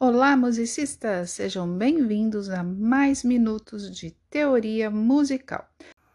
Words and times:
Olá, 0.00 0.36
musicistas! 0.36 1.32
Sejam 1.32 1.68
bem-vindos 1.76 2.48
a 2.50 2.62
mais 2.62 3.24
minutos 3.24 3.90
de 3.90 4.12
teoria 4.30 4.88
musical. 4.88 5.66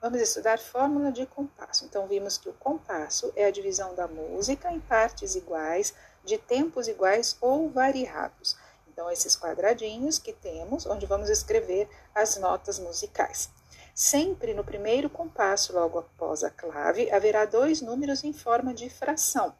Vamos 0.01 0.21
estudar 0.21 0.57
fórmula 0.57 1.11
de 1.11 1.25
compasso. 1.25 1.83
Então, 1.83 2.07
vimos 2.07 2.37
que 2.37 2.47
o 2.47 2.53
compasso 2.53 3.33
é 3.35 3.43
a 3.43 3.51
divisão 3.51 3.93
da 3.93 4.07
música 4.07 4.71
em 4.71 4.79
partes 4.79 5.35
iguais, 5.35 5.93
de 6.23 6.37
tempos 6.37 6.87
iguais 6.87 7.35
ou 7.41 7.69
variados. 7.69 8.55
Então, 8.87 9.11
esses 9.11 9.35
quadradinhos 9.35 10.17
que 10.17 10.31
temos, 10.31 10.85
onde 10.85 11.05
vamos 11.05 11.29
escrever 11.29 11.89
as 12.15 12.37
notas 12.37 12.79
musicais. 12.79 13.49
Sempre 13.93 14.53
no 14.53 14.63
primeiro 14.63 15.09
compasso, 15.09 15.73
logo 15.73 15.99
após 15.99 16.41
a 16.41 16.49
clave, 16.49 17.11
haverá 17.11 17.43
dois 17.43 17.81
números 17.81 18.23
em 18.23 18.31
forma 18.31 18.73
de 18.73 18.89
fração. 18.89 19.53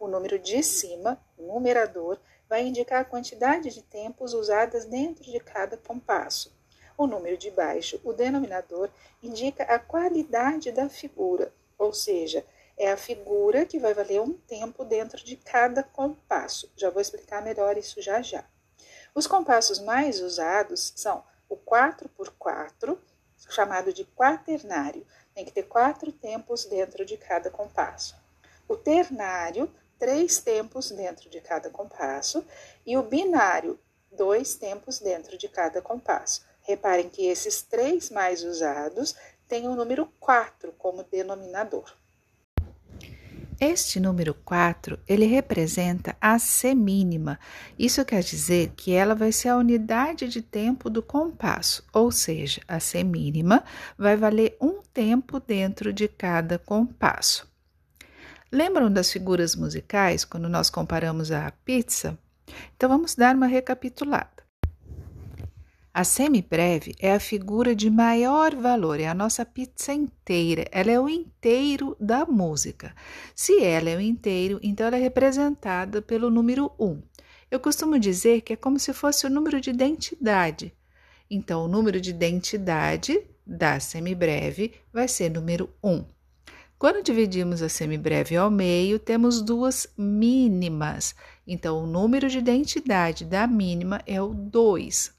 O 0.00 0.08
número 0.08 0.38
de 0.38 0.62
cima, 0.62 1.20
numerador, 1.38 2.18
vai 2.48 2.66
indicar 2.66 3.00
a 3.00 3.04
quantidade 3.04 3.70
de 3.70 3.82
tempos 3.82 4.32
usadas 4.32 4.84
dentro 4.84 5.24
de 5.24 5.38
cada 5.40 5.76
compasso. 5.76 6.54
O 6.96 7.06
número 7.06 7.36
de 7.36 7.50
baixo, 7.50 8.00
o 8.04 8.12
denominador, 8.12 8.90
indica 9.22 9.64
a 9.64 9.78
qualidade 9.78 10.72
da 10.72 10.88
figura, 10.88 11.52
ou 11.78 11.92
seja, 11.92 12.44
é 12.76 12.90
a 12.90 12.96
figura 12.96 13.66
que 13.66 13.78
vai 13.78 13.94
valer 13.94 14.20
um 14.20 14.32
tempo 14.32 14.84
dentro 14.84 15.24
de 15.24 15.36
cada 15.36 15.82
compasso. 15.82 16.70
Já 16.76 16.90
vou 16.90 17.00
explicar 17.00 17.42
melhor 17.42 17.76
isso 17.76 18.00
já 18.02 18.20
já. 18.22 18.44
Os 19.14 19.26
compassos 19.26 19.78
mais 19.78 20.20
usados 20.20 20.92
são 20.94 21.24
o 21.48 21.56
4 21.56 22.08
por 22.10 22.30
4, 22.38 23.00
chamado 23.48 23.92
de 23.92 24.04
quaternário, 24.04 25.06
tem 25.34 25.44
que 25.44 25.52
ter 25.52 25.64
quatro 25.64 26.10
tempos 26.10 26.64
dentro 26.64 27.04
de 27.04 27.16
cada 27.16 27.50
compasso. 27.50 28.16
O 28.66 28.76
ternário, 28.76 29.70
três 29.98 30.38
tempos 30.38 30.90
dentro 30.90 31.28
de 31.30 31.40
cada 31.40 31.70
compasso, 31.70 32.44
e 32.84 32.96
o 32.96 33.02
binário, 33.02 33.78
dois 34.12 34.54
tempos 34.54 34.98
dentro 34.98 35.36
de 35.36 35.48
cada 35.48 35.80
compasso. 35.82 36.44
Reparem 36.62 37.08
que 37.08 37.26
esses 37.26 37.62
três 37.62 38.10
mais 38.10 38.42
usados 38.42 39.14
têm 39.48 39.68
o 39.68 39.76
número 39.76 40.06
4 40.18 40.72
como 40.72 41.04
denominador. 41.04 41.94
Este 43.58 43.98
número 43.98 44.34
4, 44.34 44.98
ele 45.08 45.24
representa 45.24 46.14
a 46.20 46.38
semínima. 46.38 47.38
Isso 47.78 48.04
quer 48.04 48.22
dizer 48.22 48.72
que 48.76 48.92
ela 48.92 49.14
vai 49.14 49.32
ser 49.32 49.48
a 49.48 49.56
unidade 49.56 50.28
de 50.28 50.42
tempo 50.42 50.90
do 50.90 51.02
compasso, 51.02 51.82
ou 51.90 52.12
seja, 52.12 52.60
a 52.68 52.78
semínima 52.78 53.64
vai 53.96 54.14
valer 54.14 54.58
um 54.60 54.82
tempo 54.92 55.40
dentro 55.40 55.90
de 55.90 56.06
cada 56.06 56.58
compasso. 56.58 57.48
Lembram 58.50 58.90
das 58.90 59.10
figuras 59.10 59.56
musicais 59.56 60.24
quando 60.24 60.48
nós 60.48 60.70
comparamos 60.70 61.32
a 61.32 61.50
pizza? 61.64 62.18
Então 62.76 62.88
vamos 62.88 63.14
dar 63.14 63.34
uma 63.34 63.46
recapitulada. 63.46 64.46
A 65.92 66.04
semibreve 66.04 66.94
é 67.00 67.14
a 67.14 67.18
figura 67.18 67.74
de 67.74 67.88
maior 67.88 68.54
valor, 68.54 69.00
é 69.00 69.06
a 69.06 69.14
nossa 69.14 69.46
pizza 69.46 69.94
inteira, 69.94 70.66
ela 70.70 70.90
é 70.90 71.00
o 71.00 71.08
inteiro 71.08 71.96
da 71.98 72.26
música. 72.26 72.94
Se 73.34 73.62
ela 73.62 73.88
é 73.88 73.96
o 73.96 74.00
inteiro, 74.00 74.60
então 74.62 74.86
ela 74.86 74.98
é 74.98 75.00
representada 75.00 76.02
pelo 76.02 76.28
número 76.28 76.70
1. 76.78 77.02
Eu 77.50 77.58
costumo 77.58 77.98
dizer 77.98 78.42
que 78.42 78.52
é 78.52 78.56
como 78.56 78.78
se 78.78 78.92
fosse 78.92 79.26
o 79.26 79.30
número 79.30 79.58
de 79.58 79.70
identidade. 79.70 80.74
Então, 81.30 81.64
o 81.64 81.68
número 81.68 81.98
de 81.98 82.10
identidade 82.10 83.18
da 83.46 83.80
semibreve 83.80 84.74
vai 84.92 85.08
ser 85.08 85.30
número 85.30 85.70
1. 85.82 86.04
Quando 86.78 87.02
dividimos 87.02 87.62
a 87.62 87.70
semibreve 87.70 88.36
ao 88.36 88.50
meio, 88.50 88.98
temos 88.98 89.40
duas 89.40 89.88
mínimas. 89.96 91.14
Então, 91.46 91.82
o 91.82 91.86
número 91.86 92.28
de 92.28 92.36
identidade 92.36 93.24
da 93.24 93.46
mínima 93.46 94.02
é 94.06 94.20
o 94.20 94.34
2. 94.34 95.10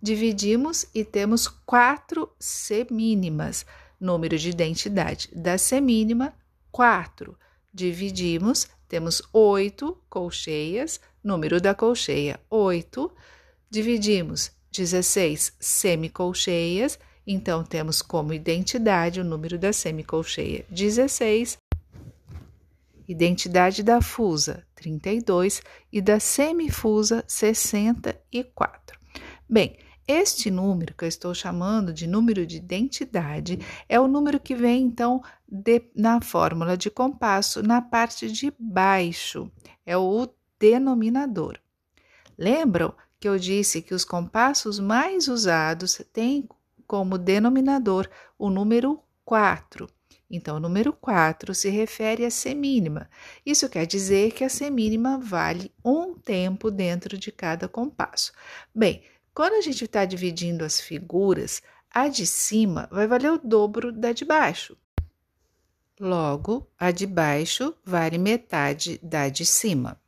Dividimos 0.00 0.86
e 0.94 1.04
temos 1.04 1.48
quatro 1.48 2.30
semínimas. 2.38 3.66
Número 4.00 4.38
de 4.38 4.50
identidade 4.50 5.28
da 5.34 5.58
semínima, 5.58 6.32
4. 6.70 7.36
Dividimos, 7.74 8.68
temos 8.88 9.22
8 9.32 9.98
colcheias. 10.08 11.00
Número 11.22 11.60
da 11.60 11.74
colcheia, 11.74 12.38
8. 12.48 13.10
Dividimos 13.68 14.52
16 14.70 15.56
semicolcheias 15.58 16.96
então, 17.26 17.62
temos 17.62 18.02
como 18.02 18.32
identidade 18.32 19.20
o 19.20 19.24
número 19.24 19.58
da 19.58 19.72
semicolcheia 19.72 20.64
16, 20.68 21.56
identidade 23.06 23.82
da 23.82 24.00
fusa 24.00 24.64
32 24.74 25.62
e 25.92 26.00
da 26.00 26.18
semifusa 26.18 27.24
64. 27.28 28.98
Bem, 29.48 29.76
este 30.06 30.50
número 30.50 30.94
que 30.94 31.04
eu 31.04 31.08
estou 31.08 31.32
chamando 31.32 31.92
de 31.92 32.08
número 32.08 32.44
de 32.44 32.56
identidade 32.56 33.60
é 33.88 34.00
o 34.00 34.08
número 34.08 34.40
que 34.40 34.54
vem 34.54 34.82
então 34.82 35.22
de, 35.48 35.82
na 35.94 36.20
fórmula 36.20 36.76
de 36.76 36.90
compasso 36.90 37.62
na 37.62 37.80
parte 37.80 38.30
de 38.30 38.52
baixo, 38.58 39.50
é 39.86 39.96
o 39.96 40.28
denominador. 40.58 41.58
Lembram 42.36 42.92
que 43.20 43.28
eu 43.28 43.38
disse 43.38 43.80
que 43.80 43.94
os 43.94 44.04
compassos 44.04 44.80
mais 44.80 45.28
usados 45.28 46.00
têm 46.12 46.48
como 46.86 47.18
denominador 47.18 48.08
o 48.38 48.50
número 48.50 49.00
4. 49.24 49.88
Então, 50.30 50.56
o 50.56 50.60
número 50.60 50.92
4 50.92 51.54
se 51.54 51.68
refere 51.68 52.24
à 52.24 52.30
semínima. 52.30 53.08
Isso 53.44 53.68
quer 53.68 53.86
dizer 53.86 54.32
que 54.32 54.44
a 54.44 54.48
semínima 54.48 55.18
vale 55.18 55.70
um 55.84 56.14
tempo 56.14 56.70
dentro 56.70 57.18
de 57.18 57.30
cada 57.30 57.68
compasso. 57.68 58.32
Bem, 58.74 59.02
quando 59.34 59.54
a 59.54 59.60
gente 59.60 59.84
está 59.84 60.04
dividindo 60.04 60.64
as 60.64 60.80
figuras, 60.80 61.62
a 61.90 62.08
de 62.08 62.26
cima 62.26 62.88
vai 62.90 63.06
valer 63.06 63.32
o 63.32 63.38
dobro 63.38 63.92
da 63.92 64.12
de 64.12 64.24
baixo. 64.24 64.76
Logo, 66.00 66.66
a 66.78 66.90
de 66.90 67.06
baixo 67.06 67.74
vale 67.84 68.16
metade 68.16 68.98
da 69.02 69.28
de 69.28 69.44
cima. 69.44 70.00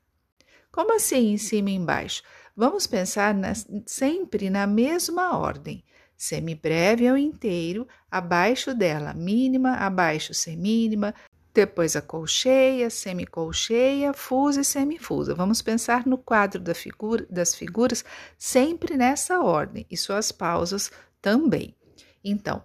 Como 0.73 0.95
assim 0.95 1.33
em 1.33 1.39
cima 1.39 1.71
e 1.71 1.75
embaixo? 1.75 2.23
Vamos 2.57 2.87
pensar 2.87 3.35
na, 3.35 3.53
sempre 3.87 4.49
na 4.49 4.67
mesma 4.67 5.39
ordem. 5.39 5.85
Semibreve 6.25 7.05
é 7.05 7.13
o 7.13 7.19
inteiro, 7.19 7.87
abaixo 8.11 8.75
dela 8.75 9.13
mínima, 9.13 9.75
abaixo 9.75 10.33
semínima, 10.33 11.15
depois 11.53 11.95
a 11.97 12.01
colcheia, 12.01 12.89
semicolcheia, 12.89 14.15
fusa 14.15 14.63
e 14.63 14.65
semifusa. 14.65 15.35
Vamos 15.35 15.61
pensar 15.61 16.07
no 16.07 16.17
quadro 16.17 16.63
da 16.63 16.75
figura, 16.75 17.27
das 17.29 17.55
figuras 17.55 18.03
sempre 18.39 18.97
nessa 18.97 19.43
ordem 19.43 19.85
e 19.91 19.99
suas 19.99 20.33
pausas 20.33 20.91
também. 21.21 21.75
Então, 22.25 22.65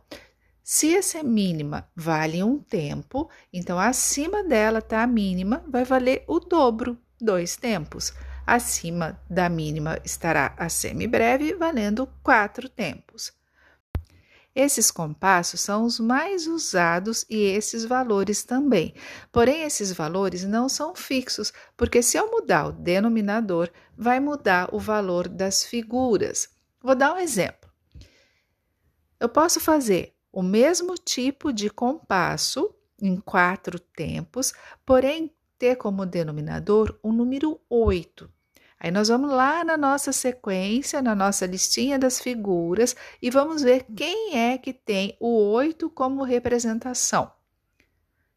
se 0.64 0.96
essa 0.96 1.22
mínima 1.22 1.86
vale 1.94 2.42
um 2.42 2.60
tempo, 2.60 3.30
então 3.52 3.78
acima 3.78 4.42
dela 4.42 4.80
está 4.80 5.04
a 5.04 5.08
mínima, 5.08 5.66
vai 5.68 5.84
valer 5.84 6.24
o 6.30 6.40
dobro, 6.40 6.98
dois 7.20 7.58
tempos. 7.58 8.14
Acima 8.48 9.20
da 9.30 9.50
mínima 9.50 10.00
estará 10.06 10.56
a 10.58 10.70
semibreve, 10.70 11.56
valendo 11.56 12.08
quatro 12.24 12.70
tempos. 12.70 13.38
Esses 14.62 14.92
compassos 14.92 15.62
são 15.62 15.86
os 15.86 16.02
mais 16.02 16.46
usados 16.46 17.26
e 17.30 17.38
esses 17.44 17.86
valores 17.86 18.44
também. 18.44 18.94
Porém, 19.32 19.62
esses 19.62 19.94
valores 19.94 20.44
não 20.44 20.68
são 20.68 20.94
fixos, 20.94 21.54
porque 21.78 22.04
se 22.04 22.18
eu 22.18 22.30
mudar 22.30 22.68
o 22.68 22.74
denominador, 22.74 23.70
vai 23.98 24.20
mudar 24.20 24.68
o 24.76 24.78
valor 24.78 25.30
das 25.30 25.64
figuras. 25.64 26.50
Vou 26.82 26.94
dar 26.94 27.14
um 27.14 27.18
exemplo. 27.18 27.72
Eu 29.18 29.30
posso 29.30 29.62
fazer 29.62 30.14
o 30.30 30.44
mesmo 30.44 30.96
tipo 30.96 31.54
de 31.54 31.70
compasso 31.70 32.76
em 33.02 33.16
quatro 33.16 33.80
tempos, 33.80 34.52
porém 34.86 35.34
ter 35.58 35.78
como 35.78 36.06
denominador 36.06 37.00
o 37.02 37.14
número 37.14 37.62
8. 37.70 38.30
Aí 38.80 38.92
nós 38.92 39.10
vamos 39.10 39.30
lá 39.30 39.64
na 39.64 39.76
nossa 39.76 40.14
sequência, 40.14 41.02
na 41.02 41.14
nossa 41.14 41.46
listinha 41.46 42.00
das 42.00 42.20
figuras 42.20 42.96
e 43.22 43.30
vamos 43.30 43.62
ver 43.62 43.86
quem 43.96 44.38
é 44.38 44.58
que 44.58 44.72
tem 44.72 45.18
o 45.20 45.52
8 45.52 45.90
como 45.90 46.24
representação. 46.24 47.32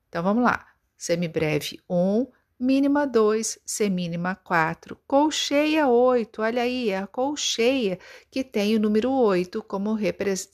Então 0.08 0.22
vamos 0.22 0.42
lá. 0.42 0.66
Semibreve 0.96 1.80
1, 1.88 2.26
mínima 2.62 3.06
2, 3.06 3.58
semínima 3.66 4.36
4, 4.36 4.96
colcheia 5.06 5.88
8. 5.88 6.42
Olha 6.42 6.62
aí, 6.62 6.90
é 6.90 6.98
a 6.98 7.06
colcheia 7.06 7.98
que 8.30 8.44
tem 8.44 8.76
o 8.76 8.80
número 8.80 9.10
8 9.10 9.62
como, 9.62 9.98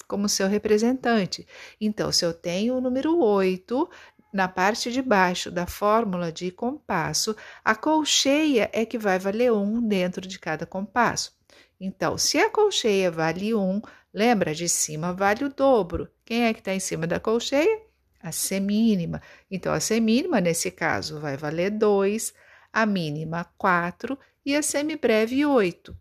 como 0.06 0.28
seu 0.28 0.48
representante. 0.48 1.46
Então, 1.80 2.10
se 2.10 2.24
eu 2.24 2.32
tenho 2.32 2.76
o 2.76 2.80
número 2.80 3.18
8, 3.18 3.88
na 4.32 4.46
parte 4.46 4.92
de 4.92 5.00
baixo 5.00 5.50
da 5.50 5.66
fórmula 5.66 6.30
de 6.30 6.50
compasso, 6.50 7.34
a 7.64 7.75
colcheia 7.75 8.69
é 8.75 8.84
que 8.84 8.98
vai 8.98 9.19
valer 9.19 9.52
1 9.52 9.88
dentro 9.88 10.26
de 10.26 10.38
cada 10.38 10.66
compasso. 10.66 11.36
Então, 11.80 12.19
se 12.19 12.38
a 12.38 12.50
colcheia 12.50 13.10
vale 13.10 13.54
1, 13.54 13.80
lembra, 14.12 14.54
de 14.54 14.69
cima 14.69 15.14
vale 15.14 15.44
o 15.44 15.48
dobro. 15.48 16.10
Quem 16.25 16.44
é 16.44 16.52
que 16.52 16.60
está 16.60 16.75
em 16.75 16.80
cima 16.80 17.06
da 17.06 17.19
colcheia? 17.19 17.82
A 18.20 18.30
semínima. 18.30 19.22
Então, 19.50 19.72
a 19.72 19.80
semínima, 19.80 20.40
nesse 20.40 20.70
caso, 20.70 21.20
vai 21.20 21.36
valer 21.36 21.70
2, 21.70 22.34
a 22.70 22.84
mínima 22.84 23.44
4 23.56 24.19
e 24.44 24.54
a 24.54 24.62
semibreve 24.62 25.46
8. 25.46 25.96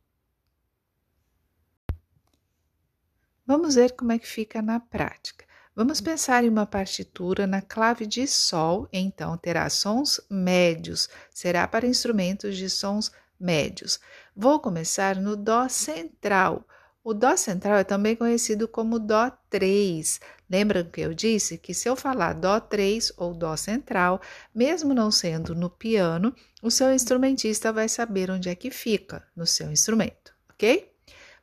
Vamos 3.46 3.76
ver 3.76 3.96
como 3.96 4.12
é 4.12 4.20
que 4.20 4.28
fica 4.28 4.62
na 4.62 4.80
prática. 4.80 5.47
Vamos 5.78 6.02
pensar 6.02 6.44
em 6.44 6.50
uma 6.50 6.66
partitura 6.66 7.46
na 7.46 7.62
clave 7.62 8.08
de 8.08 8.26
Sol, 8.26 8.90
então 8.92 9.38
terá 9.38 9.70
sons 9.70 10.20
médios, 10.28 11.08
será 11.32 11.68
para 11.68 11.86
instrumentos 11.86 12.58
de 12.58 12.68
sons 12.68 13.12
médios. 13.40 14.00
Vou 14.36 14.60
começar 14.60 15.18
no 15.18 15.36
Dó 15.36 15.70
central. 15.70 16.68
O 17.04 17.14
Dó 17.14 17.38
central 17.38 17.78
é 17.78 17.84
também 17.84 18.16
conhecido 18.16 18.68
como 18.68 18.98
Dó 18.98 19.32
3. 19.52 20.20
Lembram 20.50 20.84
que 20.84 21.02
eu 21.02 21.14
disse 21.14 21.60
que 21.60 21.76
se 21.76 21.88
eu 21.88 21.96
falar 21.96 22.34
Dó 22.34 22.60
3 22.60 23.14
ou 23.16 23.36
Dó 23.36 23.56
central, 23.56 24.20
mesmo 24.56 24.96
não 24.96 25.12
sendo 25.12 25.54
no 25.54 25.70
piano, 25.70 26.34
o 26.60 26.72
seu 26.72 26.92
instrumentista 26.92 27.72
vai 27.72 27.88
saber 27.88 28.32
onde 28.32 28.50
é 28.50 28.56
que 28.56 28.72
fica 28.72 29.24
no 29.36 29.46
seu 29.46 29.72
instrumento, 29.72 30.34
ok? 30.50 30.92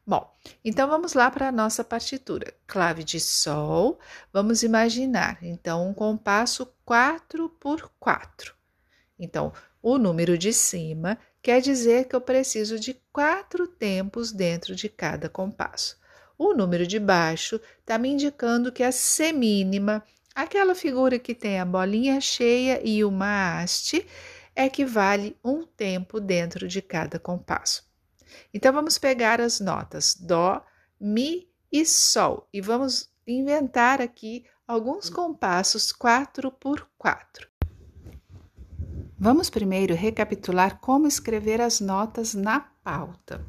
Bom, 0.06 0.30
então 0.62 0.86
vamos 0.86 1.14
lá 1.14 1.30
para 1.30 1.48
a 1.48 1.52
nossa 1.52 1.82
partitura. 1.82 2.52
Clave 2.66 3.02
de 3.02 3.18
Sol, 3.18 3.98
vamos 4.30 4.62
imaginar, 4.62 5.38
então, 5.42 5.88
um 5.88 5.94
compasso 5.94 6.66
4 6.84 7.48
por 7.48 7.90
4. 7.98 8.54
Então, 9.18 9.50
o 9.82 9.96
número 9.96 10.36
de 10.36 10.52
cima 10.52 11.18
quer 11.40 11.62
dizer 11.62 12.06
que 12.06 12.14
eu 12.14 12.20
preciso 12.20 12.78
de 12.78 13.00
quatro 13.10 13.66
tempos 13.66 14.30
dentro 14.30 14.74
de 14.74 14.90
cada 14.90 15.30
compasso. 15.30 15.96
O 16.36 16.52
número 16.52 16.86
de 16.86 16.98
baixo 16.98 17.58
está 17.80 17.96
me 17.96 18.10
indicando 18.10 18.72
que 18.72 18.82
a 18.82 18.92
semínima, 18.92 20.04
aquela 20.34 20.74
figura 20.74 21.18
que 21.18 21.34
tem 21.34 21.60
a 21.60 21.64
bolinha 21.64 22.20
cheia 22.20 22.78
e 22.84 23.02
uma 23.02 23.62
haste, 23.62 24.06
é 24.54 24.68
que 24.68 24.84
vale 24.84 25.34
um 25.42 25.64
tempo 25.64 26.20
dentro 26.20 26.68
de 26.68 26.82
cada 26.82 27.18
compasso. 27.18 27.93
Então 28.52 28.72
vamos 28.72 28.98
pegar 28.98 29.40
as 29.40 29.60
notas 29.60 30.14
Dó, 30.14 30.64
Mi 31.00 31.48
e 31.70 31.84
Sol 31.84 32.48
e 32.52 32.60
vamos 32.60 33.10
inventar 33.26 34.00
aqui 34.00 34.44
alguns 34.66 35.10
compassos 35.10 35.92
4 35.92 36.50
por 36.52 36.88
4. 36.96 37.48
Vamos 39.18 39.48
primeiro 39.48 39.94
recapitular 39.94 40.78
como 40.80 41.06
escrever 41.06 41.60
as 41.60 41.80
notas 41.80 42.34
na 42.34 42.60
pauta. 42.60 43.44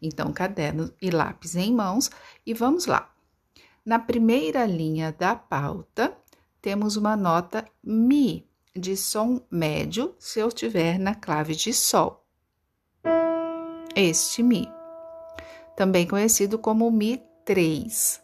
Então, 0.00 0.32
caderno 0.32 0.92
e 1.00 1.10
lápis 1.10 1.56
em 1.56 1.72
mãos 1.72 2.10
e 2.44 2.52
vamos 2.52 2.86
lá. 2.86 3.10
Na 3.84 3.98
primeira 3.98 4.66
linha 4.66 5.12
da 5.12 5.34
pauta, 5.34 6.16
temos 6.60 6.96
uma 6.96 7.16
nota 7.16 7.64
Mi 7.82 8.48
de 8.74 8.96
som 8.96 9.40
médio 9.50 10.14
se 10.18 10.40
eu 10.40 10.48
estiver 10.48 10.98
na 10.98 11.14
clave 11.14 11.54
de 11.54 11.72
Sol 11.72 12.23
este 13.94 14.42
Mi, 14.42 14.68
também 15.76 16.06
conhecido 16.06 16.58
como 16.58 16.90
Mi 16.90 17.22
3. 17.44 18.20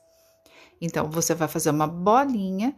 Então, 0.81 1.11
você 1.11 1.35
vai 1.35 1.49
fazer 1.49 1.71
uma 1.71 1.87
bolinha, 1.87 2.75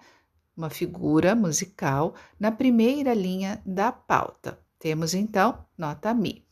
uma 0.56 0.68
figura 0.68 1.34
musical 1.34 2.14
na 2.38 2.50
primeira 2.50 3.14
linha 3.14 3.62
da 3.64 3.92
pauta. 3.92 4.58
Temos 4.78 5.14
então 5.14 5.64
nota 5.78 6.12
Mi. 6.12 6.44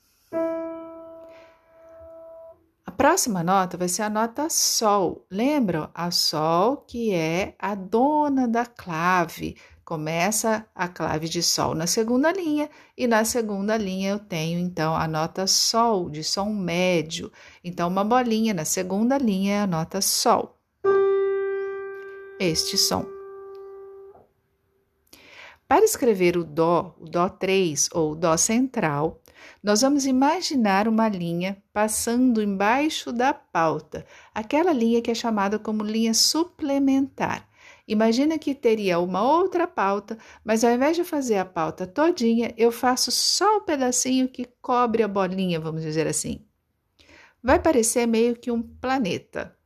A 2.86 2.92
próxima 2.92 3.42
nota 3.42 3.76
vai 3.76 3.88
ser 3.88 4.02
a 4.02 4.10
nota 4.10 4.48
Sol. 4.48 5.26
Lembram? 5.30 5.90
A 5.94 6.10
Sol, 6.10 6.78
que 6.78 7.12
é 7.12 7.54
a 7.58 7.74
dona 7.74 8.46
da 8.46 8.66
clave, 8.66 9.56
Começa 9.90 10.64
a 10.72 10.86
clave 10.86 11.28
de 11.28 11.42
Sol 11.42 11.74
na 11.74 11.84
segunda 11.84 12.30
linha, 12.30 12.70
e 12.96 13.08
na 13.08 13.24
segunda 13.24 13.76
linha 13.76 14.10
eu 14.10 14.20
tenho 14.20 14.56
então 14.60 14.94
a 14.94 15.08
nota 15.08 15.48
Sol, 15.48 16.08
de 16.08 16.22
som 16.22 16.48
médio. 16.50 17.32
Então, 17.64 17.88
uma 17.88 18.04
bolinha 18.04 18.54
na 18.54 18.64
segunda 18.64 19.18
linha 19.18 19.54
é 19.54 19.60
a 19.62 19.66
nota 19.66 20.00
Sol. 20.00 20.56
Este 22.38 22.78
som. 22.78 23.04
Para 25.66 25.84
escrever 25.84 26.36
o 26.36 26.44
Dó, 26.44 26.94
o 27.00 27.06
Dó 27.06 27.28
3 27.28 27.88
ou 27.92 28.14
Dó 28.14 28.36
central, 28.36 29.20
nós 29.60 29.80
vamos 29.80 30.06
imaginar 30.06 30.86
uma 30.86 31.08
linha 31.08 31.60
passando 31.72 32.40
embaixo 32.40 33.12
da 33.12 33.34
pauta, 33.34 34.06
aquela 34.32 34.72
linha 34.72 35.02
que 35.02 35.10
é 35.10 35.14
chamada 35.16 35.58
como 35.58 35.82
linha 35.82 36.14
suplementar. 36.14 37.49
Imagina 37.90 38.38
que 38.38 38.54
teria 38.54 39.00
uma 39.00 39.20
outra 39.20 39.66
pauta, 39.66 40.16
mas 40.44 40.62
ao 40.62 40.70
invés 40.70 40.96
de 40.96 41.02
fazer 41.02 41.38
a 41.38 41.44
pauta 41.44 41.88
todinha, 41.88 42.54
eu 42.56 42.70
faço 42.70 43.10
só 43.10 43.56
o 43.56 43.62
pedacinho 43.62 44.28
que 44.28 44.44
cobre 44.62 45.02
a 45.02 45.08
bolinha, 45.08 45.58
vamos 45.58 45.82
dizer 45.82 46.06
assim. 46.06 46.46
Vai 47.42 47.58
parecer 47.58 48.06
meio 48.06 48.36
que 48.36 48.48
um 48.48 48.62
planeta. 48.62 49.56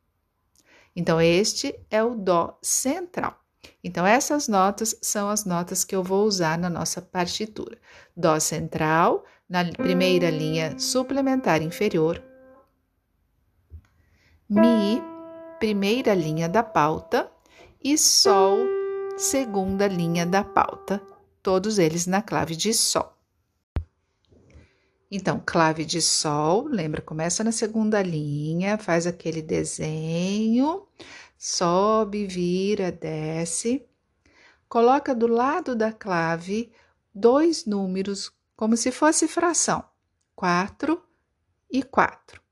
Então, 0.96 1.20
este 1.20 1.78
é 1.90 2.02
o 2.02 2.14
Dó 2.14 2.58
central. 2.62 3.38
Então, 3.82 4.06
essas 4.06 4.48
notas 4.48 4.96
são 5.02 5.28
as 5.28 5.44
notas 5.44 5.84
que 5.84 5.94
eu 5.94 6.02
vou 6.02 6.24
usar 6.24 6.56
na 6.56 6.70
nossa 6.70 7.02
partitura. 7.02 7.76
Dó 8.16 8.40
central, 8.40 9.22
na 9.46 9.70
primeira 9.70 10.30
linha 10.30 10.78
suplementar 10.78 11.60
inferior. 11.60 12.22
Mi, 14.48 15.02
primeira 15.58 16.14
linha 16.14 16.48
da 16.48 16.62
pauta 16.62 17.33
e 17.84 17.98
Sol, 17.98 18.60
segunda 19.18 19.86
linha 19.86 20.24
da 20.24 20.42
pauta, 20.42 21.02
todos 21.42 21.78
eles 21.78 22.06
na 22.06 22.22
clave 22.22 22.56
de 22.56 22.72
Sol. 22.72 23.12
Então, 25.10 25.40
clave 25.44 25.84
de 25.84 26.00
Sol, 26.00 26.64
lembra, 26.66 27.02
começa 27.02 27.44
na 27.44 27.52
segunda 27.52 28.00
linha, 28.02 28.78
faz 28.78 29.06
aquele 29.06 29.42
desenho, 29.42 30.88
sobe, 31.36 32.26
vira, 32.26 32.90
desce, 32.90 33.86
coloca 34.66 35.14
do 35.14 35.26
lado 35.26 35.76
da 35.76 35.92
clave 35.92 36.72
dois 37.14 37.66
números 37.66 38.32
como 38.56 38.78
se 38.78 38.90
fosse 38.90 39.28
fração, 39.28 39.84
4 40.34 41.00
e 41.70 41.82
4. 41.82 42.43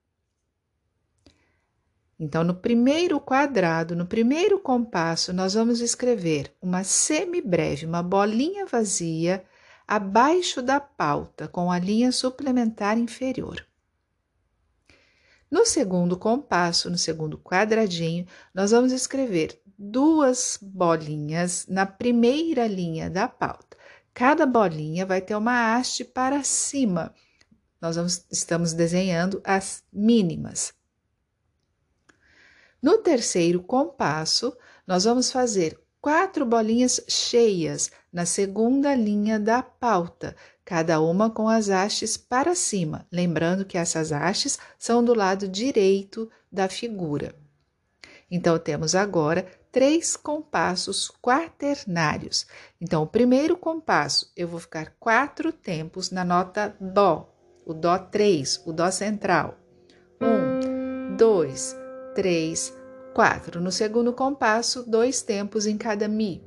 Então, 2.22 2.44
no 2.44 2.54
primeiro 2.54 3.18
quadrado, 3.18 3.96
no 3.96 4.06
primeiro 4.06 4.56
compasso, 4.60 5.32
nós 5.32 5.54
vamos 5.54 5.80
escrever 5.80 6.54
uma 6.62 6.84
semibreve, 6.84 7.84
uma 7.84 8.00
bolinha 8.00 8.64
vazia, 8.64 9.44
abaixo 9.88 10.62
da 10.62 10.78
pauta, 10.78 11.48
com 11.48 11.68
a 11.68 11.80
linha 11.80 12.12
suplementar 12.12 12.96
inferior. 12.96 13.66
No 15.50 15.66
segundo 15.66 16.16
compasso, 16.16 16.88
no 16.88 16.96
segundo 16.96 17.36
quadradinho, 17.36 18.24
nós 18.54 18.70
vamos 18.70 18.92
escrever 18.92 19.60
duas 19.76 20.60
bolinhas 20.62 21.66
na 21.66 21.86
primeira 21.86 22.68
linha 22.68 23.10
da 23.10 23.26
pauta. 23.26 23.76
Cada 24.14 24.46
bolinha 24.46 25.04
vai 25.04 25.20
ter 25.20 25.34
uma 25.34 25.74
haste 25.74 26.04
para 26.04 26.44
cima. 26.44 27.12
Nós 27.80 27.96
vamos, 27.96 28.24
estamos 28.30 28.72
desenhando 28.72 29.40
as 29.42 29.82
mínimas. 29.92 30.72
No 32.82 32.98
terceiro 32.98 33.62
compasso, 33.62 34.56
nós 34.84 35.04
vamos 35.04 35.30
fazer 35.30 35.78
quatro 36.00 36.44
bolinhas 36.44 37.00
cheias 37.06 37.92
na 38.12 38.26
segunda 38.26 38.92
linha 38.92 39.38
da 39.38 39.62
pauta, 39.62 40.34
cada 40.64 41.00
uma 41.00 41.30
com 41.30 41.48
as 41.48 41.70
hastes 41.70 42.16
para 42.16 42.56
cima, 42.56 43.06
lembrando 43.10 43.64
que 43.64 43.78
essas 43.78 44.10
hastes 44.10 44.58
são 44.76 45.04
do 45.04 45.14
lado 45.14 45.46
direito 45.46 46.28
da 46.50 46.68
figura. 46.68 47.36
Então, 48.28 48.58
temos 48.58 48.96
agora 48.96 49.46
três 49.70 50.16
compassos 50.16 51.08
quaternários. 51.22 52.46
Então, 52.80 53.04
o 53.04 53.06
primeiro 53.06 53.56
compasso, 53.56 54.32
eu 54.36 54.48
vou 54.48 54.58
ficar 54.58 54.94
quatro 54.98 55.52
tempos 55.52 56.10
na 56.10 56.24
nota 56.24 56.74
Dó, 56.80 57.32
o 57.64 57.72
Dó 57.72 57.96
3, 57.96 58.62
o 58.66 58.72
Dó 58.72 58.90
central. 58.90 59.56
Um, 60.20 61.16
dois, 61.16 61.76
3, 62.14 62.76
4. 63.14 63.60
No 63.60 63.72
segundo 63.72 64.12
compasso, 64.12 64.82
dois 64.88 65.22
tempos 65.22 65.66
em 65.66 65.78
cada 65.78 66.06
Mi. 66.08 66.44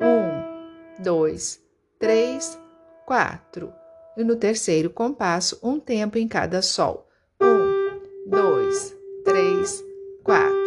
1, 0.00 1.02
2, 1.02 1.60
3, 1.98 2.58
4. 3.04 3.72
E 4.16 4.24
no 4.24 4.36
terceiro 4.36 4.90
compasso, 4.90 5.58
um 5.62 5.80
tempo 5.80 6.18
em 6.18 6.28
cada 6.28 6.62
Sol. 6.62 7.08
1, 7.40 8.30
2, 8.30 8.96
3, 9.24 9.84
4. 10.22 10.58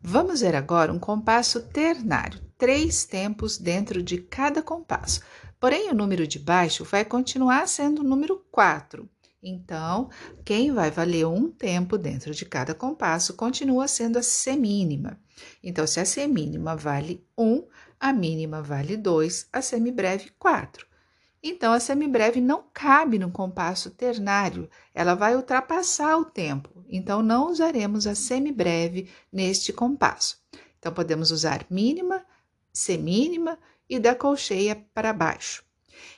Vamos 0.00 0.40
ver 0.40 0.54
agora 0.54 0.92
um 0.92 0.98
compasso 0.98 1.62
ternário, 1.68 2.40
três 2.56 3.04
tempos 3.04 3.58
dentro 3.58 4.02
de 4.02 4.18
cada 4.18 4.62
compasso. 4.62 5.20
Porém, 5.60 5.90
o 5.90 5.94
número 5.94 6.26
de 6.26 6.38
baixo 6.38 6.84
vai 6.84 7.04
continuar 7.04 7.66
sendo 7.66 8.00
o 8.00 8.04
número 8.04 8.44
4. 8.50 9.08
Então, 9.42 10.10
quem 10.44 10.72
vai 10.72 10.90
valer 10.90 11.26
um 11.26 11.48
tempo 11.48 11.96
dentro 11.96 12.34
de 12.34 12.44
cada 12.44 12.74
compasso 12.74 13.34
continua 13.34 13.86
sendo 13.86 14.18
a 14.18 14.22
semínima. 14.22 15.20
Então, 15.62 15.86
se 15.86 16.00
a 16.00 16.04
semínima 16.04 16.74
vale 16.74 17.24
1, 17.36 17.64
a 18.00 18.12
mínima 18.12 18.60
vale 18.60 18.96
2, 18.96 19.48
a 19.52 19.62
semibreve 19.62 20.30
4. 20.38 20.86
Então, 21.40 21.72
a 21.72 21.78
semibreve 21.78 22.40
não 22.40 22.64
cabe 22.72 23.16
no 23.16 23.30
compasso 23.30 23.90
ternário, 23.90 24.68
ela 24.92 25.14
vai 25.14 25.36
ultrapassar 25.36 26.16
o 26.16 26.24
tempo. 26.24 26.84
então 26.88 27.22
não 27.22 27.50
usaremos 27.50 28.06
a 28.06 28.14
semibreve 28.14 29.08
neste 29.32 29.72
compasso. 29.72 30.42
Então, 30.78 30.92
podemos 30.92 31.30
usar 31.30 31.64
mínima, 31.70 32.24
semínima 32.72 33.56
e 33.88 34.00
da 34.00 34.16
colcheia 34.16 34.84
para 34.92 35.12
baixo. 35.12 35.67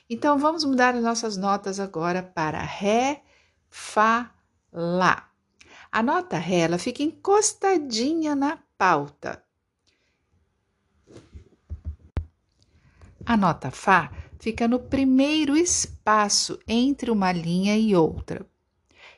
Então, 0.09 0.37
vamos 0.37 0.63
mudar 0.63 0.95
as 0.95 1.03
nossas 1.03 1.37
notas 1.37 1.79
agora 1.79 2.21
para 2.23 2.61
Ré, 2.61 3.23
Fá, 3.69 4.33
Lá. 4.71 5.29
A 5.91 6.01
nota 6.01 6.37
Ré 6.37 6.59
ela 6.59 6.77
fica 6.77 7.03
encostadinha 7.03 8.35
na 8.35 8.57
pauta. 8.77 9.43
A 13.25 13.37
nota 13.37 13.69
Fá 13.69 14.11
fica 14.39 14.67
no 14.67 14.79
primeiro 14.79 15.55
espaço 15.55 16.59
entre 16.67 17.11
uma 17.11 17.31
linha 17.31 17.77
e 17.77 17.95
outra. 17.95 18.45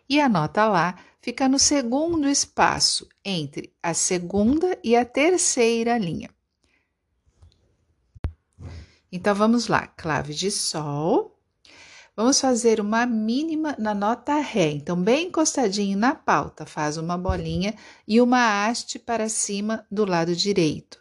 E 0.10 0.20
a 0.20 0.27
nota 0.27 0.65
Lá 0.67 0.96
fica 1.22 1.48
no 1.48 1.58
segundo 1.58 2.27
espaço 2.27 3.08
entre 3.24 3.74
a 3.82 3.93
segunda 3.93 4.77
e 4.84 4.96
a 4.96 5.05
terceira 5.05 5.98
linha. 5.98 6.29
Então 9.15 9.36
vamos 9.36 9.67
lá, 9.67 9.86
clave 9.86 10.34
de 10.34 10.50
Sol. 10.50 11.38
Vamos 12.15 12.41
fazer 12.41 12.82
uma 12.82 13.05
mínima 13.05 13.75
na 13.77 13.93
nota 13.93 14.39
Ré. 14.39 14.72
Então, 14.72 15.00
bem 15.00 15.27
encostadinho 15.27 15.96
na 15.96 16.15
pauta, 16.15 16.65
faz 16.65 16.98
uma 16.98 17.15
bolinha 17.15 17.75
e 18.08 18.20
uma 18.20 18.65
haste 18.65 18.98
para 18.98 19.29
cima 19.29 19.86
do 19.91 20.03
lado 20.03 20.36
direito. 20.36 21.00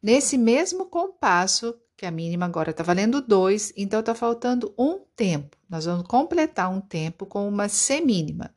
Nesse 0.00 0.38
mesmo 0.38 0.86
compasso, 0.86 1.74
que 1.96 2.06
a 2.06 2.12
mínima 2.12 2.46
agora 2.46 2.70
está 2.70 2.84
valendo 2.84 3.20
2, 3.20 3.72
então 3.76 3.98
está 3.98 4.14
faltando 4.14 4.72
um 4.78 5.00
tempo. 5.16 5.56
Nós 5.68 5.84
vamos 5.84 6.06
completar 6.06 6.70
um 6.70 6.80
tempo 6.80 7.26
com 7.26 7.48
uma 7.48 7.68
semínima. 7.68 8.54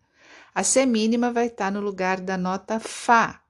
A 0.53 0.63
semínima 0.63 1.31
vai 1.31 1.48
estar 1.48 1.65
tá 1.65 1.72
no 1.72 1.81
lugar 1.81 2.22
da 2.22 2.38
nota 2.38 2.79
Fá, 2.79 3.41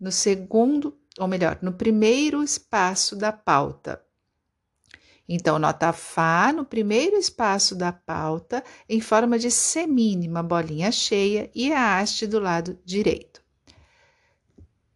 no 0.00 0.10
segundo, 0.10 0.98
ou 1.16 1.28
melhor, 1.28 1.58
no 1.62 1.74
primeiro 1.74 2.42
espaço 2.42 3.14
da 3.14 3.30
pauta. 3.30 4.03
Então, 5.28 5.58
nota 5.58 5.92
Fá 5.92 6.52
no 6.52 6.64
primeiro 6.64 7.16
espaço 7.16 7.74
da 7.74 7.92
pauta, 7.92 8.62
em 8.88 9.00
forma 9.00 9.38
de 9.38 9.50
semínima, 9.50 10.42
bolinha 10.42 10.92
cheia 10.92 11.50
e 11.54 11.72
a 11.72 11.98
haste 11.98 12.26
do 12.26 12.38
lado 12.38 12.78
direito. 12.84 13.42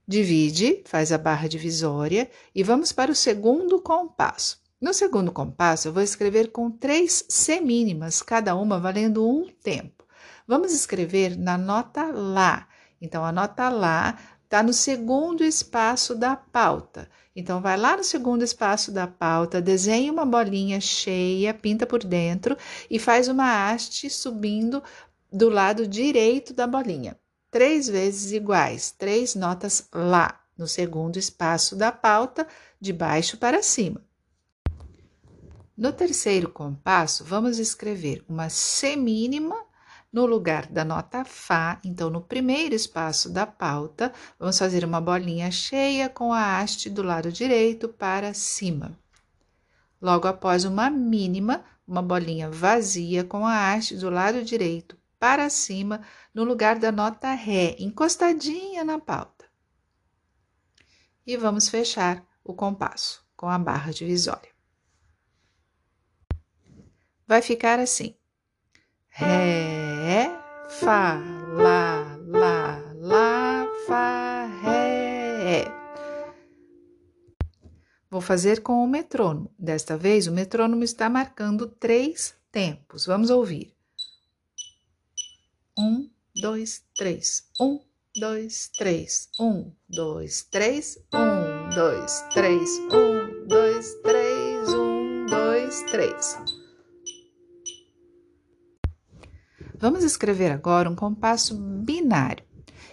Divide, 0.07 0.83
faz 0.87 1.13
a 1.13 1.19
barra 1.19 1.49
divisória 1.49 2.31
e 2.55 2.63
vamos 2.63 2.93
para 2.93 3.11
o 3.11 3.15
segundo 3.15 3.81
compasso. 3.81 4.59
No 4.81 4.95
segundo 4.95 5.33
compasso, 5.33 5.89
eu 5.89 5.93
vou 5.93 6.03
escrever 6.03 6.53
com 6.53 6.71
três 6.71 7.25
semínimas, 7.29 8.23
cada 8.23 8.55
uma 8.55 8.79
valendo 8.79 9.29
um 9.29 9.49
tempo. 9.63 10.05
Vamos 10.47 10.73
escrever 10.73 11.37
na 11.37 11.59
nota 11.59 12.05
Lá. 12.05 12.69
Então, 13.01 13.25
a 13.25 13.33
nota 13.33 13.69
Lá 13.69 14.19
está 14.49 14.63
no 14.63 14.73
segundo 14.73 15.45
espaço 15.45 16.15
da 16.15 16.35
pauta. 16.35 17.07
Então, 17.37 17.61
vai 17.61 17.77
lá 17.77 17.99
no 17.99 18.03
segundo 18.03 18.43
espaço 18.43 18.91
da 18.91 19.07
pauta, 19.07 19.61
desenha 19.61 20.11
uma 20.11 20.25
bolinha 20.25 20.81
cheia, 20.81 21.53
pinta 21.53 21.87
por 21.87 22.03
dentro 22.03 22.57
e 22.91 22.99
faz 22.99 23.29
uma 23.29 23.71
haste 23.71 24.09
subindo 24.09 24.83
do 25.31 25.51
lado 25.51 25.87
direito 25.87 26.55
da 26.55 26.67
bolinha. 26.67 27.15
Três 27.51 27.89
vezes 27.89 28.33
iguais, 28.33 28.91
três 28.91 29.35
notas 29.35 29.87
lá, 29.95 30.41
no 30.57 30.67
segundo 30.67 31.19
espaço 31.19 31.77
da 31.77 31.93
pauta, 31.93 32.47
de 32.81 32.93
baixo 32.93 33.37
para 33.37 33.63
cima. 33.63 34.01
No 35.77 35.93
terceiro 35.93 36.49
compasso, 36.49 37.23
vamos 37.23 37.59
escrever 37.59 38.25
uma 38.27 38.49
semínima 38.49 39.68
no 40.13 40.25
lugar 40.27 40.67
da 40.67 40.85
nota 40.85 41.25
Fá, 41.25 41.81
então 41.85 42.09
no 42.11 42.21
primeiro 42.21 42.75
espaço 42.75 43.31
da 43.31 43.47
pauta, 43.47 44.13
vamos 44.39 44.59
fazer 44.59 44.85
uma 44.85 45.01
bolinha 45.01 45.51
cheia 45.51 46.09
com 46.09 46.33
a 46.33 46.59
haste 46.59 46.89
do 46.89 47.03
lado 47.03 47.31
direito 47.31 47.89
para 47.89 48.33
cima. 48.33 48.99
Logo 50.01 50.27
após 50.27 50.65
uma 50.65 50.89
mínima, 50.89 51.65
uma 51.87 52.03
bolinha 52.03 52.51
vazia 52.51 53.25
com 53.25 53.47
a 53.47 53.73
haste 53.73 53.97
do 53.97 54.09
lado 54.09 54.43
direito 54.45 54.97
para 55.19 55.51
cima, 55.51 56.01
no 56.33 56.45
lugar 56.45 56.79
da 56.79 56.93
nota 56.93 57.33
Ré, 57.33 57.75
encostadinha 57.79 58.85
na 58.85 58.99
pauta. 58.99 59.45
E 61.27 61.37
vamos 61.37 61.69
fechar 61.69 62.25
o 62.45 62.55
compasso 62.55 63.27
com 63.37 63.49
a 63.49 63.59
barra 63.59 63.93
divisória. 63.93 64.51
Vai 67.27 67.43
ficar 67.43 67.79
assim. 67.79 68.18
Ré, 69.19 70.31
Fá, 70.69 71.21
Lá, 71.49 72.17
Lá, 72.29 72.81
Lá, 73.01 73.67
Fá, 73.85 74.47
Ré. 74.63 75.65
Vou 78.09 78.21
fazer 78.21 78.63
com 78.63 78.85
o 78.85 78.87
metrônomo. 78.87 79.53
Desta 79.59 79.97
vez, 79.97 80.29
o 80.29 80.33
metrônomo 80.33 80.85
está 80.85 81.11
marcando 81.11 81.67
três 81.67 82.33
tempos. 82.53 83.07
Vamos 83.07 83.29
ouvir. 83.31 83.75
Um, 85.77 86.09
dois, 86.37 86.85
três. 86.97 87.43
Um, 87.61 87.81
dois, 88.15 88.71
três. 88.79 89.29
Um, 89.41 89.73
dois, 89.89 90.45
três. 90.45 90.97
Um, 91.13 91.69
dois, 91.75 92.25
três. 92.33 92.79
Um, 92.93 93.49
dois, 93.49 93.95
três. 94.05 94.69
Um, 94.69 95.27
dois, 95.27 95.83
três. 95.91 96.39
Vamos 99.81 100.03
escrever 100.03 100.51
agora 100.51 100.91
um 100.91 100.95
compasso 100.97 101.55
binário. 101.55 102.45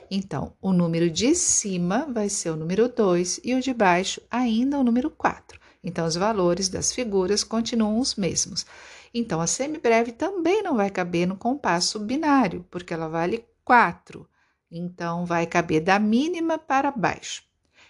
Então, 0.10 0.54
o 0.62 0.72
número 0.72 1.10
de 1.10 1.34
cima 1.34 2.08
vai 2.14 2.30
ser 2.30 2.52
o 2.52 2.56
número 2.56 2.88
2 2.88 3.40
e 3.44 3.56
o 3.56 3.62
de 3.62 3.74
baixo 3.74 4.22
ainda 4.30 4.78
o 4.78 4.84
número 4.84 5.10
4. 5.10 5.60
Então, 5.84 6.06
os 6.06 6.14
valores 6.16 6.70
das 6.70 6.94
figuras 6.94 7.44
continuam 7.44 7.98
os 7.98 8.14
mesmos. 8.14 8.68
Então, 9.12 9.42
a 9.42 9.48
semibreve 9.48 10.12
também 10.12 10.62
não 10.62 10.76
vai 10.76 10.92
caber 10.92 11.28
no 11.28 11.36
compasso 11.36 12.00
binário, 12.00 12.64
porque 12.70 12.94
ela 12.94 13.08
vale 13.08 13.44
4. 13.64 14.30
Então, 14.70 15.26
vai 15.26 15.48
caber 15.48 15.82
da 15.82 15.98
mínima 15.98 16.60
para 16.60 16.92
baixo. 16.92 17.44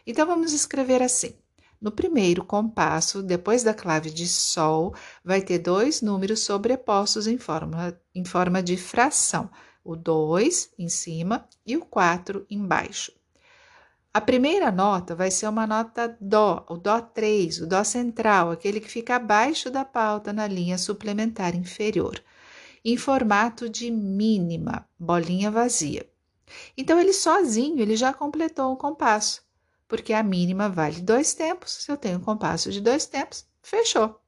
Então, 0.07 0.25
vamos 0.25 0.53
escrever 0.53 1.03
assim. 1.03 1.33
No 1.85 1.91
primeiro 1.91 2.43
compasso, 2.43 3.21
depois 3.21 3.61
da 3.61 3.71
clave 3.71 4.09
de 4.09 4.27
Sol, 4.27 4.95
vai 5.23 5.39
ter 5.39 5.59
dois 5.59 6.01
números 6.01 6.39
sobrepostos 6.39 7.27
em 7.27 7.37
forma, 7.37 7.95
em 8.15 8.25
forma 8.25 8.63
de 8.63 8.75
fração, 8.75 9.51
o 9.83 9.95
2 9.95 10.71
em 10.79 10.89
cima 10.89 11.47
e 11.63 11.77
o 11.77 11.85
4 11.85 12.43
embaixo. 12.49 13.11
A 14.11 14.19
primeira 14.19 14.71
nota 14.71 15.13
vai 15.13 15.29
ser 15.29 15.47
uma 15.47 15.67
nota 15.67 16.17
Dó, 16.19 16.65
o 16.67 16.75
Dó 16.75 16.99
3, 16.99 17.61
o 17.61 17.67
Dó 17.67 17.83
central, 17.83 18.49
aquele 18.49 18.79
que 18.79 18.89
fica 18.89 19.17
abaixo 19.17 19.69
da 19.69 19.85
pauta 19.85 20.33
na 20.33 20.47
linha 20.47 20.79
suplementar 20.79 21.55
inferior, 21.55 22.19
em 22.83 22.97
formato 22.97 23.69
de 23.69 23.91
mínima, 23.91 24.89
bolinha 24.97 25.51
vazia. 25.51 26.09
Então, 26.75 26.99
ele 26.99 27.13
sozinho, 27.13 27.79
ele 27.79 27.95
já 27.95 28.11
completou 28.11 28.73
o 28.73 28.75
compasso 28.75 29.44
porque 29.87 30.13
a 30.13 30.23
mínima 30.23 30.69
vale 30.69 31.01
dois 31.01 31.33
tempos. 31.33 31.71
Se 31.71 31.91
eu 31.91 31.97
tenho 31.97 32.17
um 32.17 32.21
compasso 32.21 32.71
de 32.71 32.81
dois 32.81 33.05
tempos, 33.05 33.45
fechou. 33.61 34.19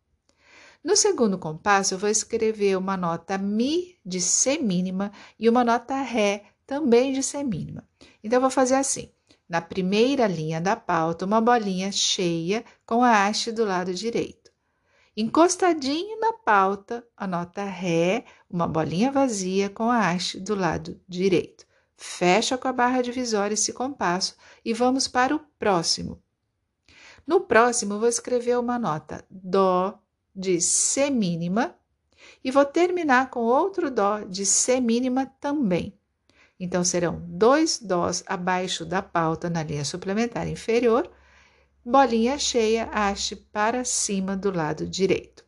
No 0.84 0.96
segundo 0.96 1.38
compasso, 1.38 1.94
eu 1.94 1.98
vou 1.98 2.10
escrever 2.10 2.78
uma 2.78 2.96
nota 2.96 3.38
Mi 3.38 3.98
de 4.06 4.22
semínima 4.22 5.12
e 5.38 5.50
uma 5.50 5.64
nota 5.64 6.02
Ré 6.02 6.46
também 6.66 7.12
de 7.12 7.22
semínima. 7.22 7.84
Então, 8.24 8.38
eu 8.38 8.42
vou 8.42 8.50
fazer 8.50 8.76
assim. 8.76 9.12
Na 9.50 9.62
primeira 9.62 10.28
linha 10.28 10.62
da 10.62 10.76
pauta, 10.76 11.26
uma 11.26 11.42
bolinha 11.42 11.92
cheia 11.92 12.64
com 12.86 13.04
a 13.04 13.26
haste 13.26 13.52
do 13.52 13.66
lado 13.66 13.94
direito. 13.94 14.52
Encostadinho 15.16 16.20
na 16.20 16.32
pauta, 16.32 17.06
a 17.18 17.26
nota 17.26 17.66
Ré, 17.66 18.24
uma 18.50 18.68
bolinha 18.68 19.12
vazia 19.12 19.70
com 19.70 19.90
a 19.90 20.10
haste 20.10 20.40
do 20.40 20.56
lado 20.56 21.02
direito. 21.06 21.67
Fecha 21.98 22.58
com 22.58 22.68
a 22.68 22.74
barra 22.74 23.02
divisória 23.02 23.56
esse 23.56 23.74
compasso 23.74 24.36
e 24.64 24.72
vamos 24.72 25.08
para 25.08 25.36
o 25.36 25.40
próximo. 25.58 26.22
No 27.26 27.42
próximo, 27.42 28.00
vou 28.00 28.08
escrever 28.08 28.58
uma 28.60 28.78
nota 28.78 29.26
Dó 29.30 30.00
de 30.34 30.62
semínima 30.62 31.76
e 32.44 32.52
vou 32.52 32.64
terminar 32.64 33.32
com 33.32 33.40
outro 33.42 33.90
Dó 33.90 34.20
de 34.20 34.46
semínima 34.46 35.26
também. 35.26 36.00
Então, 36.60 36.84
serão 36.84 37.22
dois 37.28 37.80
Dós 37.80 38.24
abaixo 38.28 38.86
da 38.86 39.02
pauta 39.02 39.50
na 39.50 39.64
linha 39.64 39.84
suplementar 39.84 40.48
inferior, 40.48 41.12
bolinha 41.84 42.38
cheia, 42.38 42.90
haste 42.92 43.36
para 43.36 43.84
cima 43.84 44.38
do 44.38 44.52
lado 44.52 44.88
direito. 44.88 45.44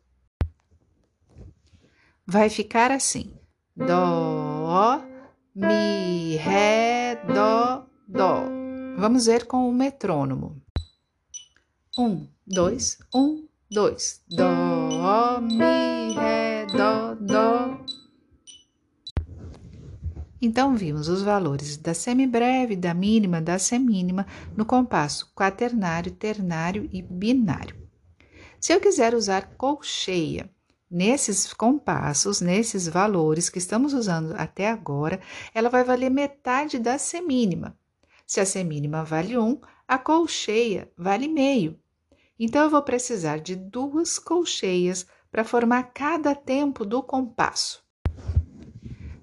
Vai 2.26 2.48
ficar 2.50 2.90
assim: 2.90 3.34
Dó, 3.74 5.02
Mi, 5.60 6.36
Ré, 6.36 7.16
Dó, 7.16 7.84
Dó. 8.08 8.44
Vamos 8.96 9.26
ver 9.26 9.46
com 9.46 9.68
o 9.68 9.74
metrônomo. 9.74 10.56
Um, 11.98 12.26
dois, 12.46 12.98
um, 13.14 13.46
dois. 13.70 14.22
Dó, 14.26 15.38
Mi, 15.42 16.14
Ré, 16.14 16.64
Dó, 16.64 17.14
Dó. 17.14 17.78
Então, 20.40 20.74
vimos 20.74 21.08
os 21.08 21.20
valores 21.20 21.76
da 21.76 21.92
semibreve, 21.92 22.74
da 22.74 22.94
mínima, 22.94 23.42
da 23.42 23.58
semínima 23.58 24.26
no 24.56 24.64
compasso 24.64 25.30
quaternário, 25.34 26.10
ternário 26.10 26.88
e 26.90 27.02
binário. 27.02 27.76
Se 28.58 28.72
eu 28.72 28.80
quiser 28.80 29.14
usar 29.14 29.56
colcheia 29.58 30.48
nesses 30.90 31.52
compassos, 31.52 32.40
nesses 32.40 32.88
valores 32.88 33.48
que 33.48 33.58
estamos 33.58 33.94
usando 33.94 34.34
até 34.36 34.68
agora, 34.68 35.20
ela 35.54 35.68
vai 35.68 35.84
valer 35.84 36.10
metade 36.10 36.78
da 36.78 36.98
semínima. 36.98 37.78
Se 38.26 38.40
a 38.40 38.46
semínima 38.46 39.04
vale 39.04 39.38
1, 39.38 39.60
a 39.86 39.98
colcheia 39.98 40.90
vale 40.96 41.28
meio. 41.28 41.78
Então, 42.38 42.64
eu 42.64 42.70
vou 42.70 42.82
precisar 42.82 43.38
de 43.38 43.54
duas 43.54 44.18
colcheias 44.18 45.06
para 45.30 45.44
formar 45.44 45.84
cada 45.94 46.34
tempo 46.34 46.84
do 46.84 47.02
compasso. 47.02 47.84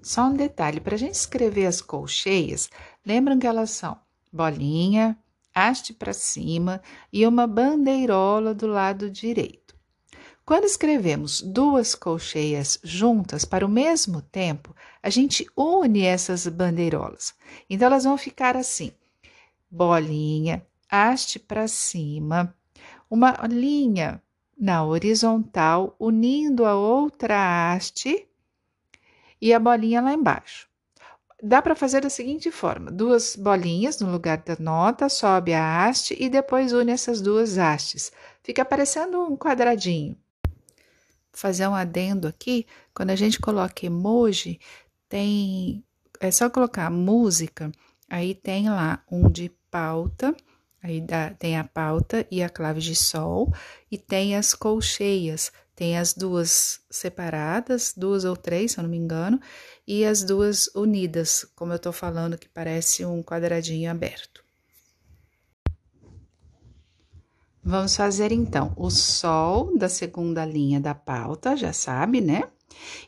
Só 0.02 0.26
um 0.26 0.34
detalhe: 0.34 0.80
para 0.80 0.94
a 0.94 0.98
gente 0.98 1.14
escrever 1.14 1.66
as 1.66 1.82
colcheias, 1.82 2.70
lembram 3.04 3.38
que 3.38 3.46
elas 3.46 3.70
são 3.70 3.98
bolinha, 4.32 5.18
haste 5.54 5.92
para 5.92 6.12
cima 6.12 6.80
e 7.12 7.26
uma 7.26 7.46
bandeirola 7.46 8.54
do 8.54 8.66
lado 8.66 9.10
direito. 9.10 9.67
Quando 10.48 10.64
escrevemos 10.64 11.42
duas 11.42 11.94
colcheias 11.94 12.80
juntas 12.82 13.44
para 13.44 13.66
o 13.66 13.68
mesmo 13.68 14.22
tempo, 14.22 14.74
a 15.02 15.10
gente 15.10 15.46
une 15.54 16.06
essas 16.06 16.48
bandeirolas. 16.48 17.34
Então, 17.68 17.84
elas 17.84 18.04
vão 18.04 18.16
ficar 18.16 18.56
assim: 18.56 18.90
bolinha, 19.70 20.66
haste 20.90 21.38
para 21.38 21.68
cima, 21.68 22.56
uma 23.10 23.32
linha 23.46 24.22
na 24.58 24.82
horizontal 24.82 25.94
unindo 26.00 26.64
a 26.64 26.74
outra 26.74 27.74
haste 27.74 28.26
e 29.38 29.52
a 29.52 29.60
bolinha 29.60 30.00
lá 30.00 30.14
embaixo. 30.14 30.66
Dá 31.42 31.60
para 31.60 31.76
fazer 31.76 32.00
da 32.00 32.08
seguinte 32.08 32.50
forma: 32.50 32.90
duas 32.90 33.36
bolinhas 33.36 34.00
no 34.00 34.10
lugar 34.10 34.38
da 34.38 34.56
nota, 34.58 35.10
sobe 35.10 35.52
a 35.52 35.84
haste 35.84 36.16
e 36.18 36.26
depois 36.30 36.72
une 36.72 36.90
essas 36.90 37.20
duas 37.20 37.58
hastes. 37.58 38.10
Fica 38.42 38.64
parecendo 38.64 39.20
um 39.20 39.36
quadradinho. 39.36 40.16
Fazer 41.32 41.66
um 41.68 41.74
adendo 41.74 42.26
aqui, 42.26 42.66
quando 42.94 43.10
a 43.10 43.16
gente 43.16 43.38
coloca 43.38 43.86
emoji, 43.86 44.58
tem 45.08 45.84
é 46.20 46.30
só 46.30 46.50
colocar 46.50 46.90
música, 46.90 47.70
aí 48.08 48.34
tem 48.34 48.68
lá 48.68 49.02
um 49.10 49.30
de 49.30 49.50
pauta, 49.70 50.34
aí 50.82 51.00
dá, 51.00 51.30
tem 51.30 51.56
a 51.56 51.64
pauta 51.64 52.26
e 52.30 52.42
a 52.42 52.48
clave 52.48 52.80
de 52.80 52.94
sol, 52.94 53.52
e 53.90 53.96
tem 53.96 54.36
as 54.36 54.54
colcheias, 54.54 55.52
tem 55.74 55.96
as 55.96 56.12
duas 56.12 56.80
separadas, 56.90 57.94
duas 57.96 58.24
ou 58.24 58.36
três, 58.36 58.72
se 58.72 58.78
eu 58.78 58.82
não 58.82 58.90
me 58.90 58.96
engano, 58.96 59.40
e 59.86 60.04
as 60.04 60.24
duas 60.24 60.68
unidas, 60.74 61.46
como 61.54 61.72
eu 61.72 61.76
estou 61.76 61.92
falando, 61.92 62.36
que 62.36 62.48
parece 62.48 63.04
um 63.04 63.22
quadradinho 63.22 63.90
aberto. 63.90 64.47
Vamos 67.70 67.94
fazer 67.94 68.32
então 68.32 68.72
o 68.78 68.88
sol 68.88 69.76
da 69.76 69.90
segunda 69.90 70.42
linha 70.42 70.80
da 70.80 70.94
pauta, 70.94 71.54
já 71.54 71.70
sabe, 71.70 72.18
né? 72.18 72.44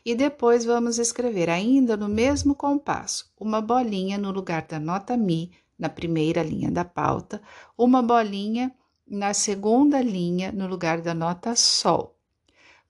E 0.05 0.13
depois 0.13 0.63
vamos 0.63 0.99
escrever 0.99 1.49
ainda 1.49 1.97
no 1.97 2.07
mesmo 2.07 2.53
compasso, 2.53 3.33
uma 3.39 3.59
bolinha 3.59 4.19
no 4.19 4.29
lugar 4.29 4.67
da 4.67 4.79
nota 4.79 5.17
Mi 5.17 5.51
na 5.79 5.89
primeira 5.89 6.43
linha 6.43 6.69
da 6.69 6.85
pauta, 6.85 7.41
uma 7.75 8.03
bolinha 8.03 8.71
na 9.09 9.33
segunda 9.33 9.99
linha 9.99 10.51
no 10.51 10.67
lugar 10.67 11.01
da 11.01 11.15
nota 11.15 11.55
Sol. 11.55 12.15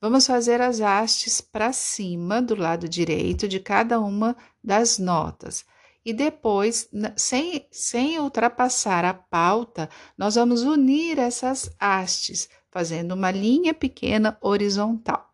Vamos 0.01 0.27
fazer 0.27 0.59
as 0.59 0.81
hastes 0.81 1.39
para 1.39 1.71
cima 1.71 2.41
do 2.41 2.53
lado 2.53 2.89
direito 2.89 3.47
de 3.47 3.61
cada 3.61 3.97
uma 3.97 4.35
das 4.61 4.99
notas. 4.99 5.63
E 6.03 6.13
depois, 6.13 6.89
sem, 7.15 7.67
sem 7.71 8.19
ultrapassar 8.19 9.05
a 9.05 9.13
pauta, 9.13 9.89
nós 10.17 10.35
vamos 10.35 10.63
unir 10.63 11.19
essas 11.19 11.69
hastes, 11.79 12.49
fazendo 12.71 13.13
uma 13.13 13.29
linha 13.29 13.73
pequena 13.73 14.37
horizontal. 14.41 15.31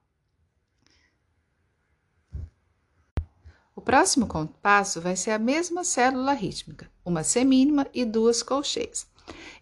O 3.74 3.82
próximo 3.82 4.28
compasso 4.28 5.00
vai 5.00 5.16
ser 5.16 5.32
a 5.32 5.40
mesma 5.40 5.84
célula 5.84 6.34
rítmica, 6.34 6.92
uma 7.06 7.24
semínima 7.24 7.88
e 7.94 8.04
duas 8.04 8.44
colcheias. 8.44 9.08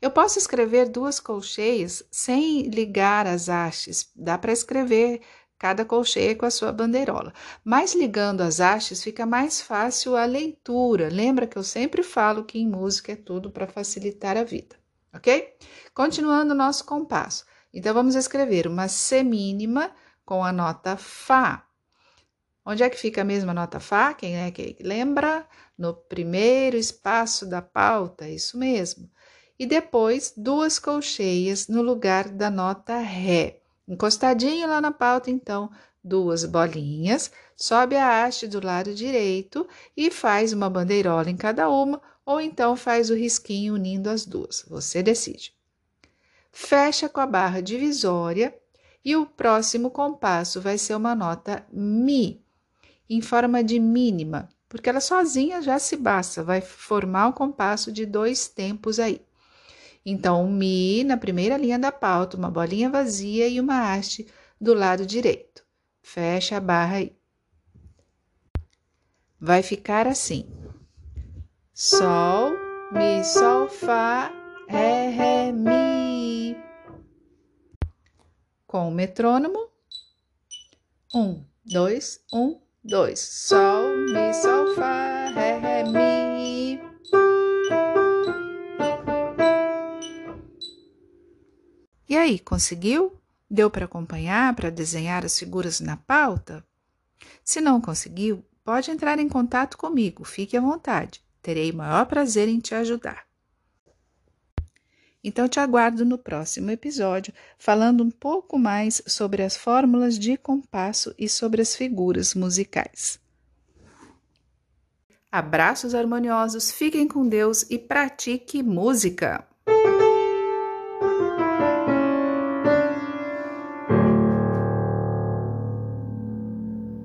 Eu 0.01 0.09
posso 0.09 0.39
escrever 0.39 0.89
duas 0.89 1.19
colcheias 1.19 2.03
sem 2.09 2.63
ligar 2.63 3.27
as 3.27 3.49
hastes, 3.49 4.09
dá 4.15 4.37
para 4.37 4.53
escrever 4.53 5.21
cada 5.57 5.85
colcheia 5.85 6.35
com 6.35 6.45
a 6.45 6.51
sua 6.51 6.71
bandeirola. 6.71 7.33
Mas 7.63 7.93
ligando 7.93 8.41
as 8.41 8.59
hastes 8.59 9.03
fica 9.03 9.25
mais 9.25 9.61
fácil 9.61 10.15
a 10.15 10.25
leitura. 10.25 11.09
Lembra 11.11 11.47
que 11.47 11.57
eu 11.57 11.63
sempre 11.63 12.03
falo 12.03 12.43
que 12.43 12.59
em 12.59 12.67
música 12.67 13.11
é 13.11 13.15
tudo 13.15 13.49
para 13.49 13.67
facilitar 13.67 14.37
a 14.37 14.43
vida, 14.43 14.75
ok? 15.13 15.55
Continuando 15.93 16.53
o 16.53 16.57
nosso 16.57 16.85
compasso. 16.85 17.45
Então 17.73 17.93
vamos 17.93 18.15
escrever 18.15 18.67
uma 18.67 18.87
semínima 18.87 19.91
com 20.25 20.43
a 20.43 20.51
nota 20.51 20.97
Fá. 20.97 21.65
Onde 22.65 22.83
é 22.83 22.89
que 22.89 22.97
fica 22.97 23.21
a 23.21 23.25
mesma 23.25 23.53
nota 23.53 23.79
Fá? 23.79 24.13
Quem 24.13 24.37
é 24.37 24.51
que 24.51 24.77
lembra? 24.81 25.47
No 25.77 25.93
primeiro 25.93 26.77
espaço 26.77 27.45
da 27.45 27.61
pauta, 27.61 28.27
isso 28.27 28.57
mesmo 28.57 29.09
e 29.57 29.65
depois 29.65 30.33
duas 30.35 30.79
colcheias 30.79 31.67
no 31.67 31.81
lugar 31.81 32.29
da 32.29 32.49
nota 32.49 32.99
Ré. 32.99 33.61
Encostadinho 33.87 34.67
lá 34.67 34.81
na 34.81 34.91
pauta, 34.91 35.29
então, 35.29 35.69
duas 36.03 36.45
bolinhas, 36.45 37.31
sobe 37.55 37.95
a 37.95 38.23
haste 38.23 38.47
do 38.47 38.63
lado 38.63 38.93
direito 38.93 39.67
e 39.95 40.09
faz 40.11 40.53
uma 40.53 40.69
bandeirola 40.69 41.29
em 41.29 41.37
cada 41.37 41.69
uma, 41.69 42.01
ou 42.25 42.41
então 42.41 42.75
faz 42.75 43.09
o 43.09 43.15
risquinho 43.15 43.75
unindo 43.75 44.09
as 44.09 44.25
duas. 44.25 44.65
Você 44.67 45.03
decide. 45.03 45.53
Fecha 46.51 47.09
com 47.09 47.19
a 47.19 47.27
barra 47.27 47.61
divisória 47.61 48.57
e 49.03 49.15
o 49.15 49.25
próximo 49.25 49.91
compasso 49.91 50.59
vai 50.59 50.77
ser 50.77 50.95
uma 50.95 51.13
nota 51.13 51.65
Mi, 51.71 52.41
em 53.09 53.21
forma 53.21 53.63
de 53.63 53.79
mínima, 53.79 54.49
porque 54.67 54.89
ela 54.89 54.99
sozinha 54.99 55.61
já 55.61 55.77
se 55.77 55.95
basta, 55.95 56.43
vai 56.43 56.61
formar 56.61 57.27
um 57.27 57.31
compasso 57.31 57.91
de 57.91 58.05
dois 58.05 58.47
tempos 58.47 58.99
aí. 58.99 59.21
Então, 60.05 60.47
Mi 60.47 61.03
na 61.03 61.17
primeira 61.17 61.57
linha 61.57 61.79
da 61.79 61.91
pauta, 61.91 62.37
uma 62.37 62.51
bolinha 62.51 62.89
vazia 62.89 63.47
e 63.47 63.59
uma 63.59 63.91
haste 63.91 64.27
do 64.61 64.73
lado 64.73 65.05
direito. 65.05 65.65
Fecha 66.03 66.57
a 66.57 66.59
barra 66.59 66.97
aí. 66.97 67.17
Vai 69.39 69.63
ficar 69.63 70.07
assim: 70.07 70.47
Sol, 71.73 72.51
Mi, 72.91 73.23
Sol, 73.23 73.67
Fá, 73.67 74.31
Ré, 74.67 75.09
Ré, 75.09 75.51
Mi. 75.51 76.55
Com 78.67 78.89
o 78.89 78.91
metrônomo. 78.91 79.69
Um, 81.13 81.43
dois, 81.65 82.23
um, 82.31 82.59
dois. 82.83 83.19
Sol, 83.19 83.89
Mi, 84.13 84.33
Sol, 84.33 84.75
Fá, 84.75 85.29
Ré, 85.29 85.57
Ré, 85.57 85.83
Mi. 85.83 86.04
E 92.07 92.15
aí, 92.15 92.37
conseguiu? 92.39 93.13
Deu 93.49 93.69
para 93.69 93.85
acompanhar, 93.85 94.55
para 94.55 94.69
desenhar 94.69 95.25
as 95.25 95.37
figuras 95.37 95.79
na 95.79 95.97
pauta? 95.97 96.63
Se 97.43 97.59
não 97.59 97.81
conseguiu, 97.81 98.43
pode 98.63 98.91
entrar 98.91 99.19
em 99.19 99.29
contato 99.29 99.77
comigo, 99.77 100.23
fique 100.23 100.55
à 100.55 100.61
vontade. 100.61 101.23
Terei 101.41 101.71
o 101.71 101.75
maior 101.75 102.05
prazer 102.05 102.47
em 102.47 102.59
te 102.59 102.73
ajudar. 102.73 103.25
Então, 105.23 105.47
te 105.47 105.59
aguardo 105.59 106.05
no 106.05 106.19
próximo 106.19 106.69
episódio, 106.69 107.33
falando 107.57 108.03
um 108.03 108.11
pouco 108.11 108.59
mais 108.59 109.01
sobre 109.07 109.41
as 109.41 109.57
fórmulas 109.57 110.19
de 110.19 110.37
compasso 110.37 111.15
e 111.17 111.27
sobre 111.27 111.63
as 111.63 111.75
figuras 111.75 112.35
musicais. 112.35 113.19
Abraços 115.31 115.95
harmoniosos, 115.95 116.71
fiquem 116.71 117.07
com 117.07 117.27
Deus 117.27 117.65
e 117.69 117.79
pratique 117.79 118.61
música! 118.61 119.47